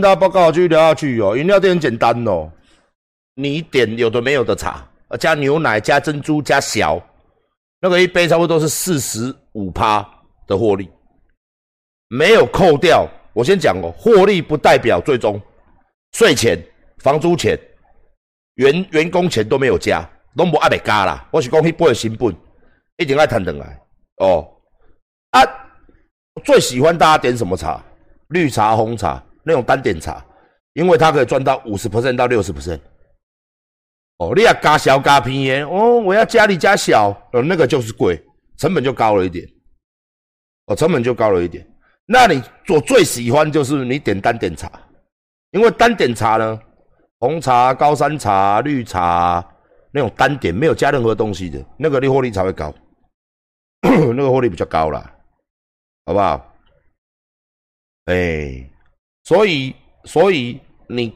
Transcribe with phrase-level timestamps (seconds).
[0.00, 1.36] 大家报告继续聊下去哦。
[1.36, 2.50] 饮料店很简单哦，
[3.34, 4.86] 你点有的没有的茶，
[5.18, 7.00] 加牛奶、加珍珠、加小，
[7.80, 10.08] 那个一杯差不多是四十五趴
[10.46, 10.88] 的获利，
[12.08, 13.06] 没有扣掉。
[13.32, 15.40] 我先讲哦，获利不代表最终
[16.12, 16.58] 税钱、
[16.98, 17.58] 房租钱、
[18.54, 21.28] 员员工钱都没有加，拢无阿未加啦。
[21.30, 22.34] 我是讲迄杯成本
[22.96, 23.80] 一定要谈等来
[24.16, 24.46] 哦。
[25.30, 25.40] 啊，
[26.44, 27.80] 最喜欢大家点什么茶？
[28.30, 30.24] 绿茶、红茶那种单点茶，
[30.72, 32.80] 因为它可以赚到五十 percent 到六十 percent。
[34.18, 38.22] 哦，你要加小加便宜哦，我要加里加小，呃，那个就是贵，
[38.58, 39.48] 成本就高了一点。
[40.66, 41.66] 哦，成本就高了一点。
[42.04, 44.70] 那你我最喜欢就是你点单点茶，
[45.52, 46.60] 因为单点茶呢，
[47.18, 49.44] 红茶、高山茶、绿茶
[49.90, 52.74] 那种单点没有加任何东西的，那个你获利才会高，
[53.82, 55.10] 那个获利比较高啦，
[56.04, 56.54] 好不好？
[58.06, 58.68] 哎，
[59.24, 59.74] 所以
[60.04, 61.12] 所以你。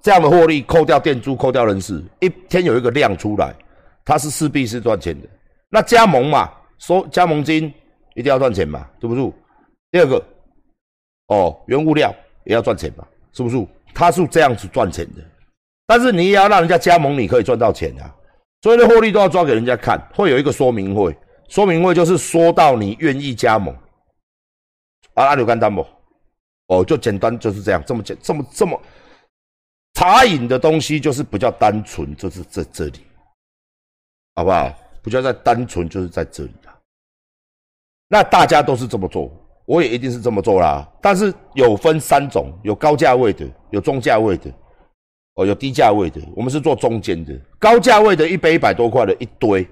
[0.00, 3.52] 这样的获利扣掉店租、扣掉人事，一天有一个量出来，
[4.04, 5.28] 它是势必是赚钱的。
[5.68, 7.64] 那加盟嘛，收加盟金
[8.14, 9.32] 一定要赚钱嘛，对不对？
[9.90, 10.24] 第二个，
[11.26, 13.66] 哦，原物料也要赚钱嘛，是不是？
[13.92, 15.22] 它是这样子赚钱的，
[15.84, 18.14] 但是你也要让人家加盟，你可以赚到钱啊。
[18.62, 21.14] 所以的获利都要抓给人家看，会有一个说明会，
[21.48, 23.74] 说明会就是说到你愿意加盟，
[25.14, 25.84] 啊，阿刘干单不？
[26.68, 28.80] 哦，就简单就是这样，这么简，这么这么。
[29.94, 33.00] 茶饮的东西就是比较单纯，就是在这里，
[34.36, 34.72] 好不好？
[35.02, 36.78] 比较在单纯，就是在这里啦。
[38.08, 39.30] 那大家都是这么做，
[39.64, 40.86] 我也一定是这么做啦。
[41.00, 44.52] 但是有分三种，有高价位的，有中价位的，
[45.34, 46.20] 哦，有低价位的。
[46.36, 49.66] 我们是做中间的，高价位的一杯一百多块的一堆，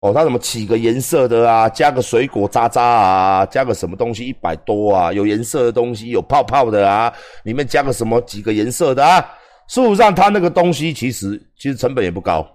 [0.00, 9.20] 哦，它什么起个颜色的啊，加个水果渣渣啊，加个什么东西一百多啊，有颜色的东西，有泡泡的啊，里面加个什么几个颜色的啊。
[9.66, 12.48] 事实上，它那个东西其实其实成本也不高，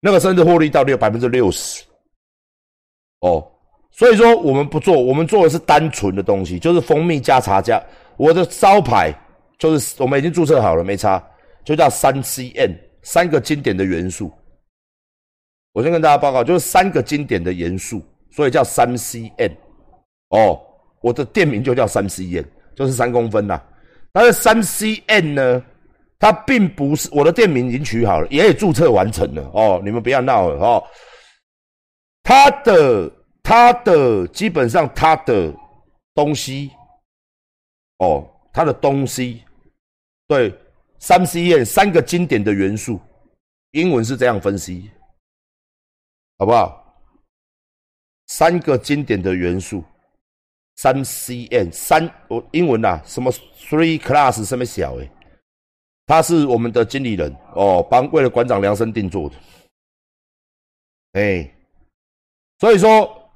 [0.00, 1.84] 那个甚至获利到六百分之六十，
[3.20, 3.46] 哦，
[3.90, 7.80] 所以说我们不做，我们做的是单纯的东西，就是蜂蜜加茶加。
[8.16, 9.12] 我的招牌
[9.58, 11.22] 就是我们已经注册好了，没差，
[11.64, 14.32] 就叫三 C N，三个经典的元素。
[15.72, 19.56] 我先跟大家报告，就是三个经典的元素，所以叫三 C N。
[20.30, 20.60] 哦，
[21.00, 22.44] 我的店名就叫三 C N，
[22.74, 23.60] 就是三公分呐。
[24.12, 25.64] 但是三 C N 呢？
[26.18, 30.84] 它并不是我的店名已经取好了，也已注册完成了哦，你们不要闹了哦。
[32.22, 33.10] 它的
[33.42, 35.52] 它的基本上它的
[36.14, 36.70] 东西
[37.98, 39.42] 哦，它的东西
[40.28, 40.54] 对
[41.00, 43.00] 三 C N 三个经典的元素，
[43.72, 44.92] 英文是这样分析，
[46.42, 46.76] 好不好？
[48.26, 49.84] 三个经典的元素，
[50.74, 55.08] 三 C N 三我英文呐，什么 three class 什么小诶。
[56.04, 59.36] 他是我们的经理人哦，帮为了馆长量身定做的，
[61.12, 61.48] 哎，
[62.58, 63.30] 所以说，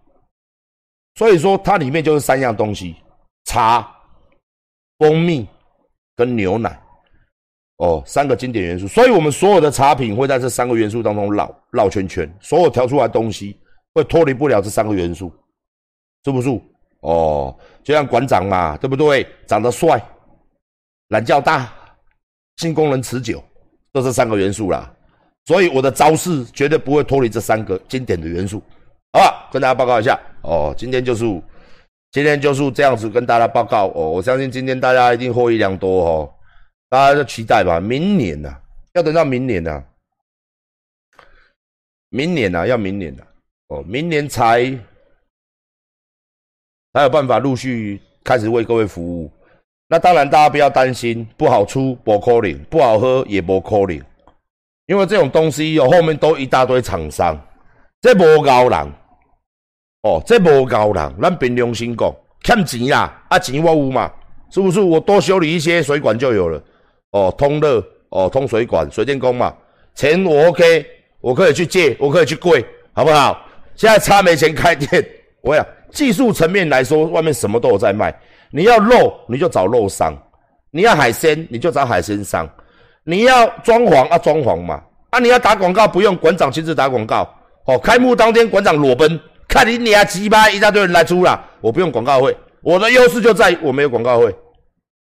[1.14, 2.96] 所以说它里面就是三样东西：
[3.44, 3.88] 茶、
[4.98, 5.48] 蜂蜜
[6.16, 6.76] 跟牛奶，
[7.76, 8.86] 哦，三个经典元素。
[8.86, 13.56] 所以我们所有的茶品会在这三个元素当中绕绕圈圈，所有调出来东西
[13.94, 15.32] 会脱离不了这三个元素，
[16.24, 16.48] 是不是？
[17.00, 19.26] 哦，就像馆长嘛，对不对？
[19.46, 20.02] 长得帅，
[21.08, 21.72] 懒觉大。
[22.56, 23.44] 性功能持久，
[23.92, 24.90] 都是三个元素啦，
[25.44, 28.62] 所以我的招式绝对不会脱离这三个经典的元素，
[29.12, 29.46] 好吧？
[29.52, 31.26] 跟大家报告一下哦，今天就是
[32.12, 36.32] 今天就是这样子跟大家报告哦，我相信今天大家一定获益良多哦，
[36.88, 38.54] 大家就期待吧，明年呐，
[38.94, 39.82] 要等到明年呐，
[42.10, 43.22] 明年呐，要明年呐，
[43.68, 44.70] 哦，明年才
[46.92, 49.30] 才有办法陆续开始为各位服务。
[49.88, 54.00] 那当然，大家不要担心，不好出不可能，不好喝也不可能，
[54.86, 57.36] 因为这种东西有后面都一大堆厂商，
[58.00, 58.92] 这无高人，
[60.02, 64.12] 哦，这无高人，咱凭良心讲，欠钱啦，啊钱我有嘛，
[64.50, 64.80] 是不是？
[64.80, 66.62] 我多修理一些水管就有了，
[67.16, 69.54] 哦，通热，哦，通水管，水电工嘛，
[69.94, 70.84] 钱我 OK，
[71.22, 73.40] 我可以去借，我可以去跪，好不好？
[73.74, 75.02] 现在差没钱开店，
[75.40, 78.14] 我呀技术层面来说，外面什么都有在卖。
[78.50, 80.12] 你要肉，你就找肉商；
[80.70, 82.46] 你要海鲜，你就找海鲜商；
[83.02, 84.82] 你要装潢啊，装潢嘛。
[85.08, 87.26] 啊，你要打广告，不用馆长亲自打广告。
[87.64, 92.36] 哦，开幕当天馆长裸奔，看你俩鸡巴一大堆人来租了，我不用广告费。
[92.60, 94.34] 我的优势就在于我没有广告费。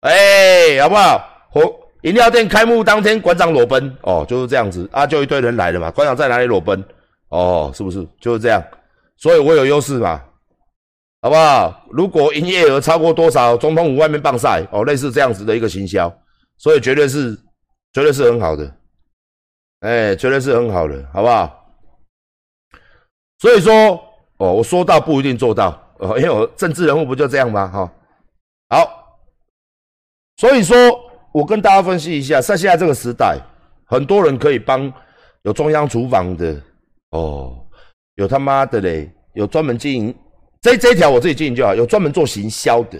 [0.01, 1.31] 哎，好不好？
[1.53, 1.61] 我
[2.05, 5.89] 饮料店开幕当天馆长裸奔，哦，就是这样子啊，就一堆人来了嘛。
[5.89, 6.83] 馆长在哪里裸奔？
[7.29, 8.63] 哦，是不是就是这样？
[9.17, 10.21] 所以我有优势嘛。
[11.21, 11.87] 好不好？
[11.89, 16.15] 如果营业额超过多少，总统府外面棒赛哦，类似这样子的一个行销，
[16.57, 17.35] 所以绝对是，
[17.93, 18.71] 绝对是很好的，
[19.79, 21.73] 哎，绝对是很好的，好不好？
[23.39, 23.99] 所以说，
[24.37, 27.67] 哦，我说到不一定做到，哦，因为我政治人物不就这样吗？
[27.69, 27.91] 哈，
[28.69, 29.17] 好，
[30.37, 30.77] 所以说
[31.35, 33.37] 我跟大家分析一下，在现在这个时代，
[33.83, 34.89] 很多人可以帮
[35.41, 36.55] 有中央厨房的，
[37.09, 37.59] 哦，
[38.15, 40.15] 有他妈的嘞，有专门经营
[40.61, 42.97] 这这一条我自己经营就好，有专门做行销的，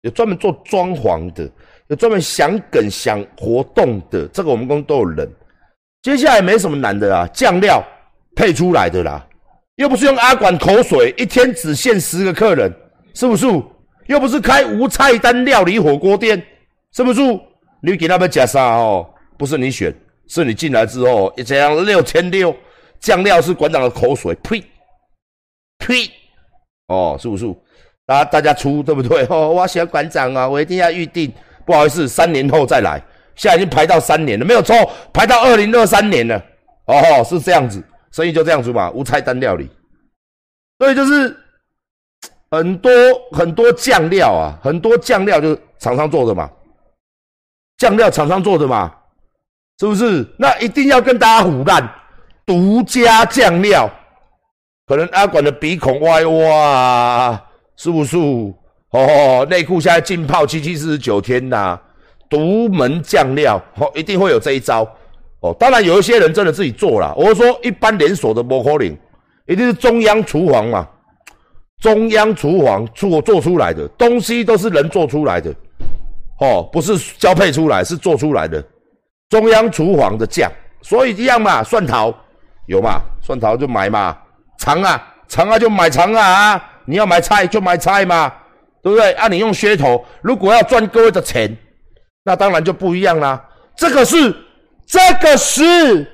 [0.00, 1.48] 有专门做装潢的，
[1.86, 5.30] 有专门想梗想活动的，这个我们公司都有人。
[6.02, 7.80] 接下来没什么难的啦，酱料
[8.34, 9.24] 配出来的啦。
[9.76, 12.74] 又不是用阿管口水，一天只限十个客人，
[13.14, 13.46] 是不是？
[14.08, 16.44] 又不是开无菜单料理火锅店，
[16.90, 17.20] 是不是？
[17.82, 19.12] 你给他们加啥哦？
[19.36, 19.92] 不是你选，
[20.28, 22.54] 是你进来之后，这样六千六，
[23.00, 24.62] 酱料是馆长的口水，呸
[25.78, 26.10] 呸，
[26.86, 27.44] 哦，是不是？
[28.06, 29.26] 大大家出对不对？
[29.28, 31.32] 哦，我喜欢馆长啊，我一定要预定。
[31.64, 33.02] 不好意思，三年后再来，
[33.34, 34.74] 现在已经排到三年了，没有错，
[35.12, 36.36] 排到二零二三年了。
[36.86, 37.82] 哦，是这样子。
[38.12, 39.70] 生意就这样子嘛，无菜单料理，
[40.78, 41.34] 所以就是
[42.50, 42.92] 很多
[43.30, 46.50] 很多酱料啊，很多酱料就是厂商做的嘛，
[47.82, 48.92] 酱料厂商做的嘛，
[49.80, 50.24] 是不是？
[50.38, 51.92] 那一定要跟大家胡烂，
[52.46, 53.90] 独家酱料，
[54.86, 57.42] 可能阿管的鼻孔歪哇，
[57.76, 58.16] 是不是？
[58.90, 61.76] 哦，内裤现在浸泡七七四十九天呐，
[62.30, 64.88] 独门酱料，哦，一定会有这一招。
[65.40, 67.12] 哦，当然有一些人真的自己做了。
[67.16, 68.96] 我说一般连锁的摩可林，
[69.48, 70.86] 一定是中央厨房嘛，
[71.80, 75.52] 中央厨房做做出来的东西都是人做出来的，
[76.40, 78.62] 哦，不是交配出来，是做出来的。
[79.28, 80.50] 中央厨房的酱，
[80.82, 82.14] 所以一样嘛，蒜头
[82.66, 84.16] 有嘛，蒜头就买嘛，
[84.58, 88.32] 肠啊肠啊就买肠啊，你要买菜就买菜嘛，
[88.82, 89.12] 对不对？
[89.12, 91.56] 啊，你用噱头，如果要赚各位的钱，
[92.24, 93.42] 那当然就不一样啦。
[93.76, 94.34] 这个是。
[94.84, 96.06] 这个是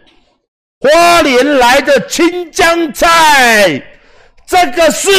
[0.78, 3.82] 花莲来的青江菜，
[4.46, 5.10] 这个是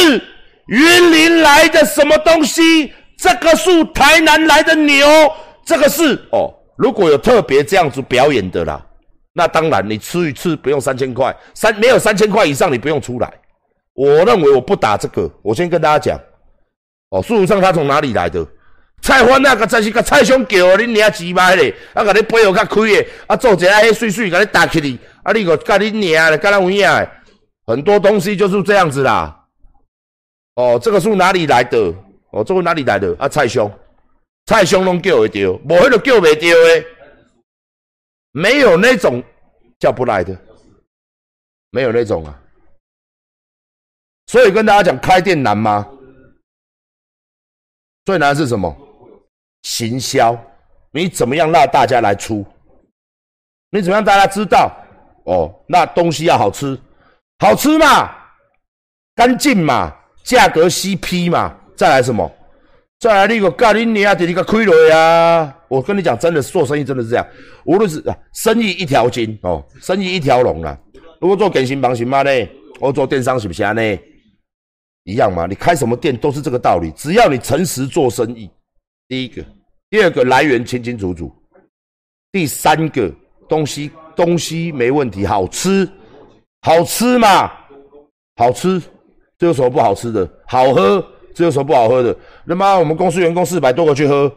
[0.68, 2.94] 云林来的什么东西？
[3.20, 5.06] 这个是台南来的牛，
[5.64, 6.52] 这个是哦。
[6.76, 8.80] 如果有特别这样子表演的啦，
[9.34, 13.30] 那当然你吃一次不用三千块，三没有三千块以上你不用出来。
[13.92, 16.18] 我认为我不打这个，我先跟大家讲
[17.10, 17.22] 哦。
[17.22, 18.46] 事实上他从哪里来的？
[19.02, 26.88] 菜贩那个才是个菜商叫你娘钱卖咧，啊，甲你背后较开的，啊，做一下迄水水，甲你打起哩，啊，你个甲你娘咧，甲咱有影，
[27.66, 29.44] 很多东西就是这样子啦。
[30.54, 31.94] 哦，这个是哪里来的？
[32.32, 33.14] 哦，这个哪里来的？
[33.18, 33.70] 啊，菜兄，
[34.46, 36.86] 菜商拢叫会到，无迄个叫袂到诶，
[38.32, 39.22] 没有那种
[39.78, 40.36] 叫不来的，
[41.70, 42.40] 没有那种啊。
[44.26, 45.88] 所以跟大家讲，开店难吗？
[48.04, 48.74] 最难是什么？
[49.62, 50.38] 行销，
[50.92, 52.46] 你怎么样让大家来出？
[53.70, 54.72] 你怎么样大家知道？
[55.26, 56.80] 哦，那东西要好吃，
[57.38, 58.10] 好吃嘛，
[59.14, 62.30] 干净嘛，价格 CP 嘛，再来什么？
[62.98, 65.56] 再来那个咖喱你啊，点一个亏了呀！
[65.66, 67.26] 我跟你讲，真的做生意真的是这样，
[67.64, 68.04] 无论是
[68.34, 70.78] 生意一条筋哦，生意一条龙啊。
[71.22, 72.30] 如果做典型房型嘛呢，
[72.80, 73.98] 我做电商是不是呢？
[75.04, 78.50] 一样嘛，你开什么店都是这个道理，只要你诚实做生意，
[79.08, 79.42] 第一个。
[79.88, 81.34] 第二个来源清清楚楚，
[82.30, 83.10] 第三个
[83.48, 85.88] 东西东西没问题，好吃，
[86.60, 87.50] 好吃嘛，
[88.36, 88.78] 好吃，
[89.38, 90.30] 这有什么不好吃的？
[90.46, 91.02] 好喝，
[91.34, 92.14] 这有什么不好喝的？
[92.44, 94.30] 那么我们公司员工四百多个去喝，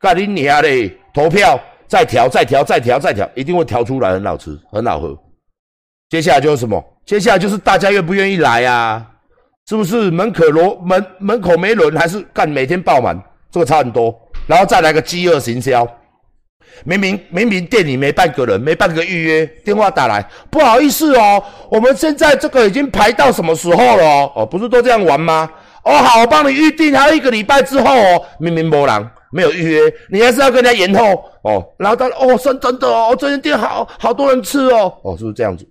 [0.00, 0.96] 干你娘嘞！
[1.12, 5.16] 投票再调再调再调再调，一定会调出来很好吃很好喝。
[6.08, 6.82] 接下来就是什么？
[7.06, 9.04] 接下来就是大家愿不愿意来呀？
[9.66, 13.18] 是不是门可罗门门口没人，还是干每天爆满？
[13.50, 14.14] 这个差很多。
[14.46, 15.86] 然后再来个饥饿行销，
[16.84, 24.30] 明明明明店里没半个人，没半个预约，电话打来，不好意思哦，我们现在这个已经排到什么时候了？
[24.34, 25.50] 哦，不是都这样玩吗？
[25.84, 31.64] 哦，好，我帮你预定，还有一个礼拜之后哦，明明没人，没有预约，你还是要跟人家延后哦。
[31.78, 35.68] 然后他哦，真真的哦，这间店好好多人吃哦，哦，是不是这样子？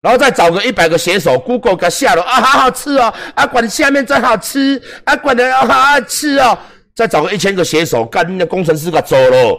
[0.00, 6.56] 然后再找个一百个写手，Google 给下了啊，好好吃哦，啊，管下面真好吃，啊，管的好好吃哦。
[6.94, 9.58] 再找个一千个写手，干那工程师给走了，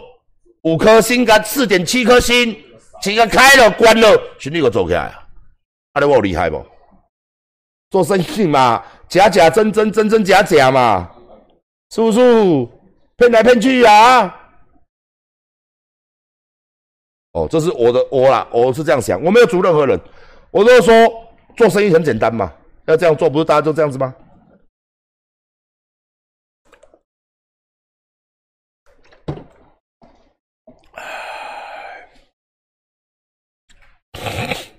[0.62, 2.56] 五颗星干四点七颗星，
[3.02, 5.22] 请个开了关了，兄弟给走起来啊！
[5.92, 6.64] 阿你我厉害不？
[7.90, 11.10] 做生意嘛，假假真真，真真假假嘛，
[11.90, 12.20] 是不是？
[13.16, 14.36] 骗来骗去呀、啊。
[17.32, 20.00] 哦，这是我的我啦，我是这样想，我没有阻任何人，
[20.52, 20.92] 我都说
[21.56, 22.52] 做生意很简单嘛，
[22.86, 24.14] 要这样做，不是大家就这样子吗？
[34.22, 34.70] 唉。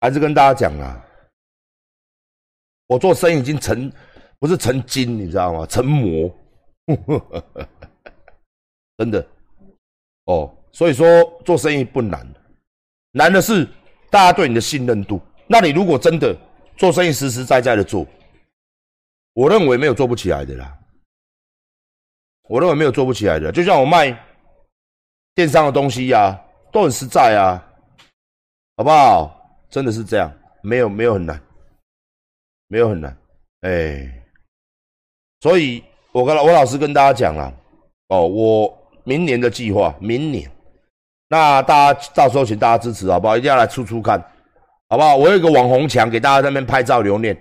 [0.00, 1.04] 还是跟大家讲啊，
[2.86, 3.90] 我做生意已经成
[4.38, 5.66] 不是成精，你知道吗？
[5.66, 6.34] 成魔，
[8.96, 9.26] 真的
[10.24, 10.54] 哦。
[10.70, 11.06] 所以说
[11.44, 12.26] 做生意不难，
[13.12, 13.66] 难的是
[14.10, 15.20] 大家对你的信任度。
[15.46, 16.36] 那你如果真的
[16.76, 18.06] 做生意实实在在的做，
[19.32, 20.78] 我认为没有做不起来的啦。
[22.44, 24.16] 我认为没有做不起来的，就像我卖
[25.34, 26.38] 电商的东西呀，
[26.70, 27.58] 都很实在啊，
[28.76, 29.34] 好不好？
[29.70, 30.32] 真的是这样，
[30.62, 31.40] 没有没有很难，
[32.68, 33.16] 没有很难，
[33.62, 34.14] 哎。
[35.40, 37.52] 所以我跟我老师跟大家讲了，
[38.08, 40.50] 哦，我明年的计划，明年。
[41.28, 43.36] 那大家到时候请大家支持好不好？
[43.36, 44.18] 一定要来出出看，
[44.88, 45.14] 好不好？
[45.14, 47.36] 我有一个网红墙给大家在那边拍照留念，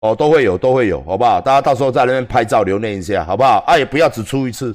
[0.00, 1.40] 哦，都会有，都会有，好不好？
[1.40, 3.62] 大家到时候在那边拍照留念一下，好不好？
[3.66, 4.74] 啊，也不要只出一次，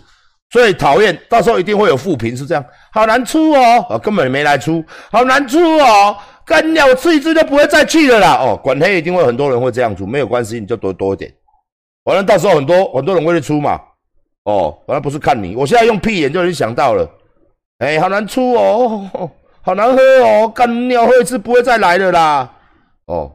[0.49, 11.33] 最讨厌，到时候一定会有负评，是这样，好难出哦，啊，根本没来出，好难出哦，干鸟吃一次就不会再去了啦，哦，管黑一定会很多人会这样出，没有关系，你就多多一点，
[12.03, 13.79] 反正到时候很多很多人会去出嘛，
[14.43, 17.09] 哦，反正不是看你，我现在用屁眼就已经想到了。
[17.79, 19.09] 哎，好难出哦，
[19.63, 22.53] 好难喝哦，干尿喝一次不会再来了啦。
[23.05, 23.31] 哦，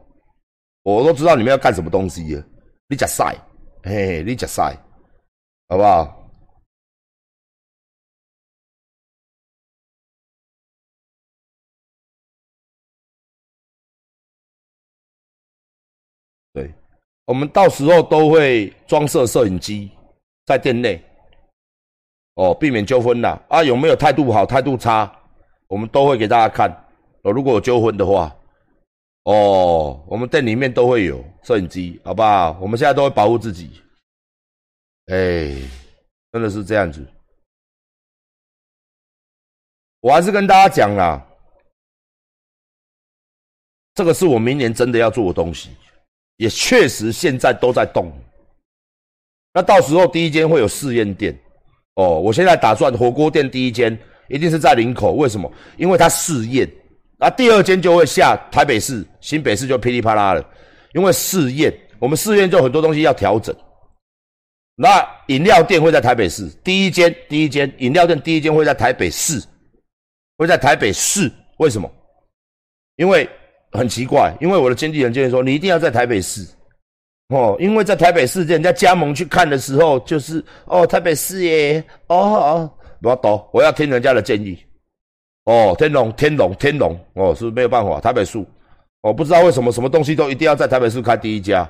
[0.83, 2.43] 我都知道你们要干什么东西了，
[2.87, 3.35] 你假晒，
[3.83, 4.77] 嘿，你假晒，
[5.67, 6.16] 好不好？
[17.27, 19.91] 我们到时候都会装设摄影机
[20.45, 21.03] 在店内。
[22.35, 23.41] 哦，避免纠纷啦！
[23.49, 25.11] 啊，有没有态度好、态度差，
[25.67, 26.71] 我们都会给大家看。
[27.23, 28.33] 哦，如果有纠纷的话，
[29.23, 32.57] 哦，我们店里面都会有摄影机，好不好？
[32.61, 33.81] 我们现在都会保护自己。
[35.07, 35.51] 哎，
[36.31, 37.05] 真的是这样子。
[39.99, 41.27] 我还是跟大家讲啦，
[43.95, 45.71] 这个是我明年真的要做的东西，
[46.37, 48.11] 也确实现在都在动。
[49.53, 51.37] 那到时候第一间会有试验店。
[51.95, 53.97] 哦，我现在打算火锅店第一间
[54.29, 55.51] 一定是在林口，为什么？
[55.77, 56.69] 因为它试验，
[57.17, 60.49] 那第二间就会下台北市、新北市就噼里啪啦了，
[60.93, 63.55] 因为试验，我们试验就很多东西要调整。
[64.75, 69.41] 那饮料店会在台北市第一间，第一间饮料店第一间会在台北市，
[70.37, 71.91] 会在台北市，为什么？
[72.97, 73.27] 因为
[73.71, 76.45] 很奇怪，因为我的经纪人建议说，你一定要在台北市。
[77.29, 84.57] 哦，因为在台北市，人家加盟去看的时候，就是哦，台北市耶，哦哦，不要懂，我要听人家的建议。
[85.43, 88.41] 哦，天龙，天龙，天龙，哦，是没有办法，台北市，
[89.01, 91.69] 我不知道为什么什么东西都一定要在台北市开第一家，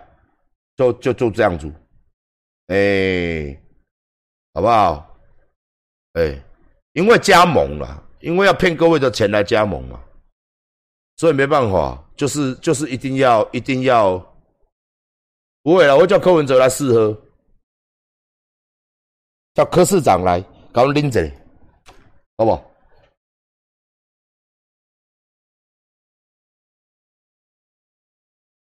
[0.76, 1.68] 就就就这样子，
[2.68, 3.60] 哎，
[4.54, 5.18] 好不好？
[6.14, 6.40] 哎，
[6.94, 10.00] 因为加盟了，因为要骗各位的钱来加盟嘛，
[11.18, 14.18] 所以没办法，就是就是一定要一定要。
[15.64, 17.14] 不会了，我叫柯文哲来试喝，
[19.54, 21.30] 叫柯市长来搞拎着，
[22.38, 22.72] 好不好？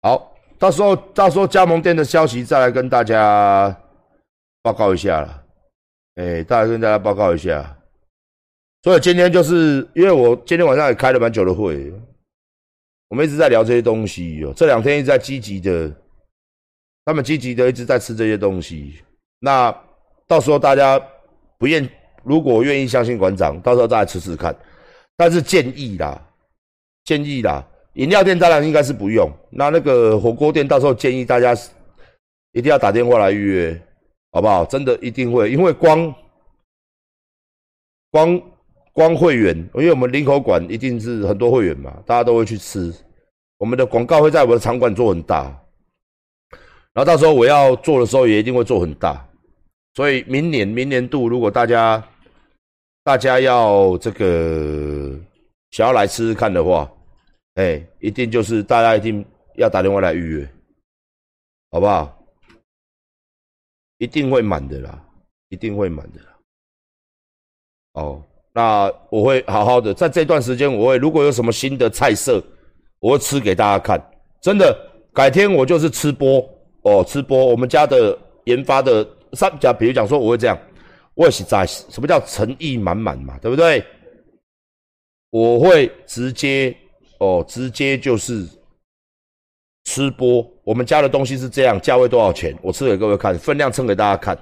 [0.03, 3.81] 好，到时候到时候加盟店的消息再来跟大家
[4.61, 5.45] 报告一下了。
[6.17, 7.79] 哎，再来跟大家报告一下。
[8.83, 11.93] 所以今天就是因为我今天晚上也开了蛮久的会，
[13.09, 14.53] 我们一直在聊这些东西哦。
[14.57, 15.93] 这两天一直在积极的。
[17.05, 19.03] 他们积极的一直在吃这些东西，
[19.39, 19.75] 那
[20.27, 21.03] 到时候大家
[21.57, 21.89] 不愿，
[22.23, 24.55] 如果愿意相信馆长，到时候再来吃吃看。
[25.17, 26.23] 但是建议啦，
[27.05, 29.27] 建议啦，饮料店当然应该是不用。
[29.49, 31.55] 那那个火锅店到时候建议大家
[32.53, 33.83] 一定要打电话来预约，
[34.33, 34.67] 好不好？
[34.67, 36.15] 真的一定会，因为光
[38.11, 38.39] 光
[38.99, 42.93] 光会员，因为我们林口馆一定是很多会员嘛，大家都会去吃。
[43.57, 45.45] 我们的广告会在我的场馆做很大。
[46.93, 49.25] 然后到时候我要做的时候也一定会做很大，
[49.95, 52.05] 所以明年明年度如果大家
[53.05, 55.17] 大家要这个
[55.71, 56.91] 想要来吃吃看的话，
[57.55, 59.25] 哎，一定就是大家一定
[59.55, 60.51] 要打电话来预约，
[61.71, 62.19] 好不好？
[63.99, 65.01] 一定会满的啦，
[65.51, 66.37] 一定会满的啦。
[67.93, 68.25] 哦，
[68.59, 72.43] 那我会好好的在这段时间，我会如果有什么新的菜色，
[72.99, 74.05] 我会吃给大家看。
[74.43, 74.77] 真的，
[75.15, 76.45] 改天我就是吃播。
[76.83, 80.59] 哦，吃播我们家的研发的三讲，比如讲说我会这样，
[81.15, 83.85] 我也是在什么叫诚意满满嘛，对不对？
[85.31, 86.77] 我会直接
[87.21, 88.45] 哦，直接就是
[89.85, 92.59] 吃播，我们家的东西是这样，价位多少钱？
[92.61, 94.37] 我吃给各位看，分量称给大家看。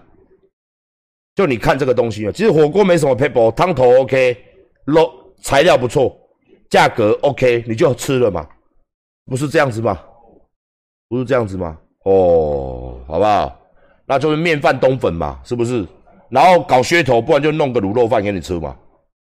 [1.37, 4.37] 就你看这个东西啊，其实火锅没什么配播，汤头 OK，
[4.87, 5.12] 肉
[5.43, 6.16] 材料不错，
[6.71, 8.45] 价格 OK，你就吃了嘛。
[9.26, 10.00] 不是这样子吗？
[11.09, 11.76] 不是这样子吗？
[12.05, 13.55] 哦，好不好？
[14.07, 15.87] 那就是面饭冬粉嘛，是不是？
[16.31, 18.75] 然后搞噱头，不然就弄个卤肉饭给你吃嘛。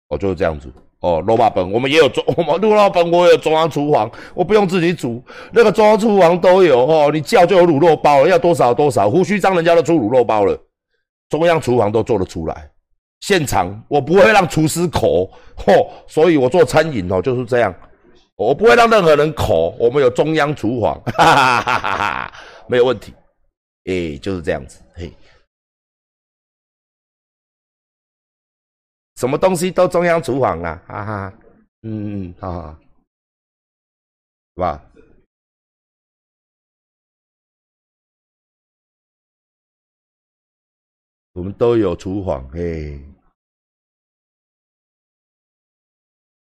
[0.09, 0.71] 哦，就是这样子。
[1.00, 7.11] 哦，肉霸本我们也有中， 我们卤肉本我也有中央厨房，我不用自己煮，那个中央厨房都有哦。
[7.11, 9.09] 你叫就有卤肉包，要多少多少。
[9.09, 10.57] 胡须章人家都出卤肉包了，
[11.32, 12.70] 中央厨房都做得出来。
[13.20, 17.74] 现场我不会让厨师口， 嚯，所以我做餐饮哦就是这样，
[18.36, 19.74] 我不会让任何人口。
[19.80, 22.34] 我们有中央厨房，哈哈哈哈哈，
[22.68, 23.14] 没有问题。
[23.86, 25.10] 哎，就是这样子，嘿。
[29.16, 31.32] 什么东西都中央厨房啊，哈哈，
[31.82, 32.76] 嗯，好好，
[34.54, 34.84] 是吧？
[41.34, 43.00] 我们都有厨房，嘿。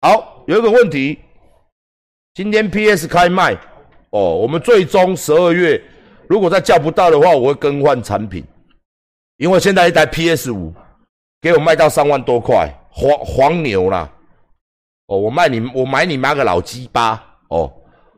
[0.01, 1.19] 好，有一个问题，
[2.33, 3.53] 今天 PS 开卖
[4.09, 5.81] 哦，我们最终十二月
[6.27, 8.43] 如果再叫不到的话，我会更换产品，
[9.37, 10.73] 因为现在一台 PS 五。
[11.41, 14.11] 给我卖到三万多块，黄黄牛啦！
[15.05, 17.23] 哦，我卖你，我买你妈个老鸡巴！
[17.49, 17.71] 哦，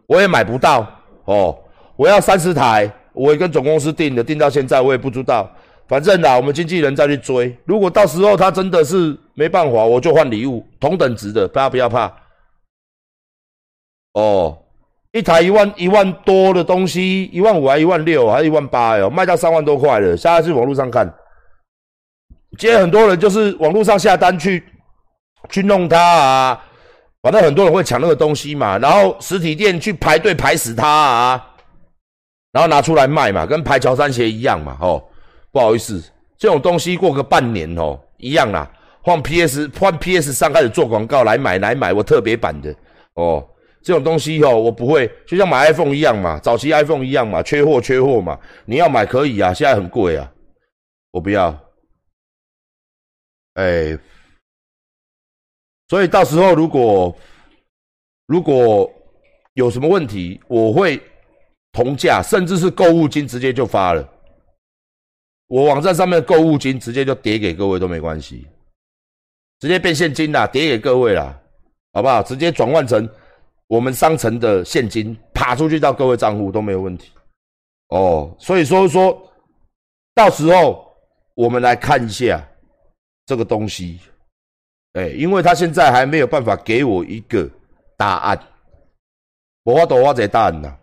[0.06, 0.90] 我也买不到
[1.26, 1.62] 哦，
[1.98, 5.54] 我要三十台，我也跟总公司订的，订到现在我也不知道。
[5.88, 7.56] 反正啦，我们经纪人再去追。
[7.66, 12.14] 如果到时候他真的是没办法，我就换礼物，同等值的，大家不要怕。
[14.14, 14.58] 哦，
[15.12, 20.18] 一台一万一万多的东西，一万五还一万六还一万八哟，卖到三万多块了。
[20.18, 21.12] 现在去网络上看。
[22.58, 24.64] 今天很多人就是网络上下单去
[25.50, 26.66] 去弄它啊，
[27.22, 31.48] 反正很多人会抢那个东西嘛，然后实体店去排队排死它啊，
[32.52, 35.04] 然后拿出来卖嘛，跟排乔三鞋一样嘛，哦，
[35.58, 36.00] 不好意思，
[36.38, 42.72] 这种东西过个半年哦，一样啦，换 PS 换 PS 上开始做广告来买来买我特别版的
[43.16, 43.44] 哦，
[43.82, 50.32] 这种东西哦，我不会，就像买 iPhone 一样嘛，早期 iPhone 一样嘛，缺货缺货嘛，你要买可以啊，现在很贵啊，
[51.10, 51.60] 我不要。
[53.56, 53.98] 哎，
[55.88, 57.18] 所以到时候如果
[58.28, 58.88] 如果
[59.56, 61.02] 有什么问题，我会
[61.72, 64.08] 同价，甚至是购物金直接就发了。
[65.48, 68.48] 我网站上面的购物金直接就叠给各位都没关系，
[69.60, 71.38] 直接变现金啦，叠给各位啦，
[71.94, 72.22] 好不好？
[72.22, 73.10] 直接转换成
[73.68, 77.12] 我们商城的现金，爬出去到各位账户都没有问题。
[77.90, 79.32] 哦，所以说说
[80.14, 80.94] 到时候
[81.36, 82.46] 我们来看一下。
[83.30, 84.00] 这个东西，
[84.94, 87.46] 哎，因为他现在还没有办法给我一个
[87.98, 88.42] 答案，
[89.64, 90.74] 我法度我这答案呐，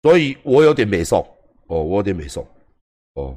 [0.00, 1.18] 所以我有点没送
[1.66, 2.46] 哦，我有点没送
[3.14, 3.36] 哦。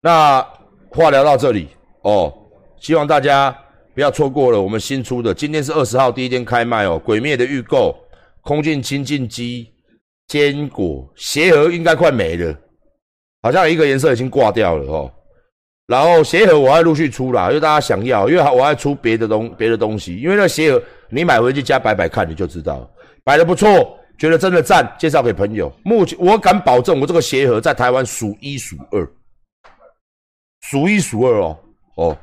[0.00, 0.40] 那
[0.90, 1.68] 话聊到这里
[2.02, 2.32] 哦，
[2.80, 3.56] 希望大家
[3.94, 7.94] 不要错过了我们新出的，今天是二十号第一天开卖哦，《鬼灭》的预购，
[8.40, 9.72] 空镜清净机，
[10.26, 12.54] 坚果鞋盒应该快没了，
[13.42, 15.12] 好像一个颜色已经挂掉了哦。
[15.86, 22.90] 然后鞋盒我还陆续出啦，因为大家想要，因为我还出别的东别的东西，因为那鞋盒你买回去家摆摆看你就知道，
[23.22, 25.72] 摆的不错，觉得真的赞，介绍给朋友。
[25.84, 29.08] 目前我敢保证，我这个鞋盒在台湾数一数二，
[30.60, 31.58] 数一数二哦
[31.96, 32.18] 哦。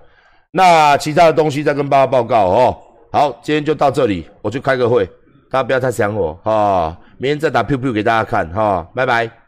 [0.51, 2.77] 那其他的东西再跟爸爸报告哦。
[3.11, 5.05] 好，今天就到这里，我去开个会，
[5.49, 9.38] 大家不要太想我哈，明天再打 Q Q 给大家看哈，拜拜。